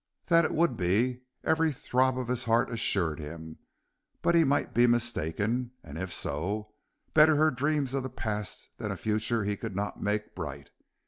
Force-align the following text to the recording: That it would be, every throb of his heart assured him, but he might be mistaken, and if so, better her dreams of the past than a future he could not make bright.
That 0.25 0.45
it 0.45 0.55
would 0.55 0.75
be, 0.77 1.21
every 1.43 1.71
throb 1.71 2.17
of 2.17 2.27
his 2.27 2.45
heart 2.45 2.71
assured 2.71 3.19
him, 3.19 3.59
but 4.23 4.33
he 4.33 4.43
might 4.43 4.73
be 4.73 4.87
mistaken, 4.87 5.73
and 5.83 5.95
if 5.99 6.11
so, 6.11 6.73
better 7.13 7.35
her 7.35 7.51
dreams 7.51 7.93
of 7.93 8.01
the 8.01 8.09
past 8.09 8.69
than 8.77 8.89
a 8.91 8.97
future 8.97 9.43
he 9.43 9.55
could 9.55 9.75
not 9.75 10.01
make 10.01 10.33
bright. 10.33 10.71